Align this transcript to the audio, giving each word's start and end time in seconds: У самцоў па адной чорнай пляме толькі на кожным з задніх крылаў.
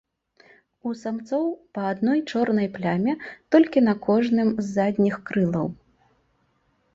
У 0.91 0.93
самцоў 1.01 1.43
па 1.77 1.83
адной 1.89 2.19
чорнай 2.31 2.69
пляме 2.77 3.13
толькі 3.57 3.85
на 3.89 3.93
кожным 4.07 4.49
з 4.63 4.67
задніх 4.73 5.15
крылаў. 5.29 5.67